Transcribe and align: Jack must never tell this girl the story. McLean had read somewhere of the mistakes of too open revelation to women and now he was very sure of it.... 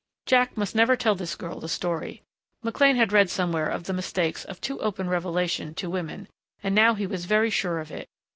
Jack 0.25 0.57
must 0.57 0.73
never 0.73 0.95
tell 0.95 1.13
this 1.13 1.35
girl 1.35 1.59
the 1.59 1.69
story. 1.69 2.23
McLean 2.63 2.95
had 2.95 3.13
read 3.13 3.29
somewhere 3.29 3.69
of 3.69 3.83
the 3.83 3.93
mistakes 3.93 4.43
of 4.43 4.59
too 4.59 4.79
open 4.81 5.07
revelation 5.07 5.75
to 5.75 5.91
women 5.91 6.27
and 6.63 6.73
now 6.73 6.95
he 6.95 7.05
was 7.05 7.25
very 7.25 7.51
sure 7.51 7.77
of 7.77 7.91
it.... 7.91 8.09